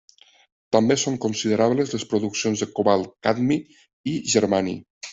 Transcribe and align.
També 0.75 0.97
són 1.01 1.19
considerables 1.25 1.95
les 1.97 2.07
produccions 2.15 2.65
de 2.65 2.71
cobalt, 2.81 3.15
cadmi 3.31 3.63
i 4.15 4.19
germani. 4.37 4.79